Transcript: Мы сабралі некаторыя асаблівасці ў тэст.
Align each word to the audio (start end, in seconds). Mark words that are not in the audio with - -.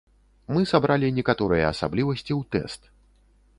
Мы 0.55 0.61
сабралі 0.71 1.11
некаторыя 1.19 1.69
асаблівасці 1.75 2.33
ў 2.39 2.51
тэст. 2.57 2.81